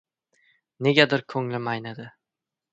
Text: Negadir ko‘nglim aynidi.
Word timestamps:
Negadir 0.87 1.25
ko‘nglim 1.35 1.71
aynidi. 1.77 2.11